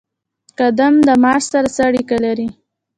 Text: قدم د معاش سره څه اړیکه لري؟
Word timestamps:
قدم 0.59 0.93
د 1.07 1.09
معاش 1.23 1.43
سره 1.51 1.67
څه 1.75 1.81
اړیکه 1.89 2.15
لري؟ 2.25 2.47